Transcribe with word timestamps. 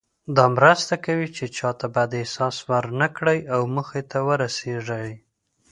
دا 0.35 0.45
مرسته 0.57 0.93
کوي 1.05 1.27
چې 1.37 1.45
چاته 1.57 1.87
بد 1.95 2.09
احساس 2.21 2.55
ورنه 2.69 3.07
کړئ 3.17 3.39
او 3.53 3.61
موخې 3.75 4.03
ته 4.11 4.19
ورسیږئ. 4.27 5.11